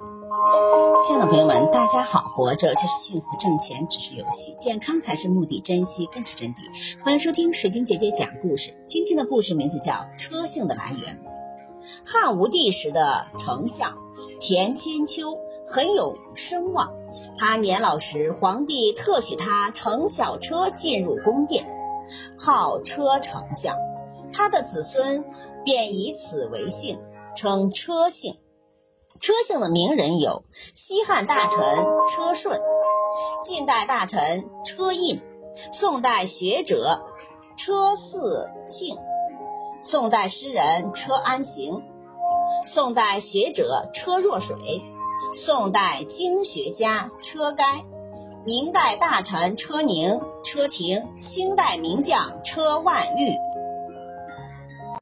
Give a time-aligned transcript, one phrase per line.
[0.00, 2.20] 亲爱的朋友们，大家好！
[2.20, 7.02] 活着就是幸福，挣钱只是游戏，健康才是目的，珍惜更是真谛。
[7.02, 8.72] 欢迎收听水晶姐姐讲故事。
[8.86, 11.14] 今天的故事名字叫《车姓的来源》。
[12.06, 13.98] 汉武帝时的丞相
[14.38, 15.36] 田千秋
[15.66, 16.92] 很有声望，
[17.36, 21.68] 他年老时，皇帝特许他乘小车进入宫殿，
[22.38, 23.74] 号车丞相。
[24.32, 25.24] 他的子孙
[25.64, 27.00] 便以此为姓，
[27.34, 28.36] 称车姓。
[29.20, 30.44] 车姓的名人有
[30.74, 31.60] 西汉大臣
[32.06, 32.60] 车顺、
[33.42, 35.20] 晋代大臣车胤、
[35.72, 37.04] 宋代学者
[37.56, 38.96] 车嗣庆、
[39.82, 41.82] 宋代诗人车安行、
[42.66, 44.56] 宋代学者车若水、
[45.34, 47.64] 宋代经学家车该、
[48.46, 53.67] 明代大臣车宁、车亭、清代名将车万玉。